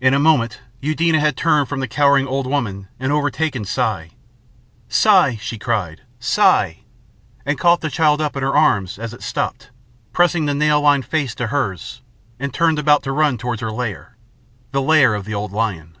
[0.00, 4.12] In a moment Eudena had turned from the cowering old woman and overtaken Si.
[4.88, 6.84] "Si!" she cried, "Si!"
[7.46, 9.68] She caught the child up in her arms as it stopped,
[10.14, 12.00] pressed the nail lined face to hers,
[12.38, 14.16] and turned about to run towards her lair,
[14.72, 15.98] the lair of the old lion.